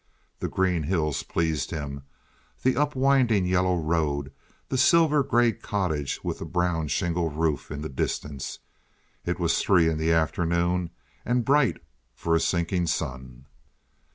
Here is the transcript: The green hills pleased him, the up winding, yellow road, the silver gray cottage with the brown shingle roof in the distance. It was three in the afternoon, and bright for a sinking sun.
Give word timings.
The 0.39 0.49
green 0.49 0.81
hills 0.81 1.21
pleased 1.21 1.69
him, 1.69 2.01
the 2.63 2.75
up 2.75 2.95
winding, 2.95 3.45
yellow 3.45 3.77
road, 3.77 4.33
the 4.69 4.75
silver 4.79 5.21
gray 5.21 5.51
cottage 5.51 6.23
with 6.23 6.39
the 6.39 6.45
brown 6.45 6.87
shingle 6.87 7.29
roof 7.29 7.69
in 7.69 7.83
the 7.83 7.87
distance. 7.87 8.57
It 9.27 9.39
was 9.39 9.59
three 9.59 9.87
in 9.87 9.99
the 9.99 10.11
afternoon, 10.11 10.89
and 11.23 11.45
bright 11.45 11.77
for 12.15 12.33
a 12.35 12.39
sinking 12.39 12.87
sun. 12.87 13.45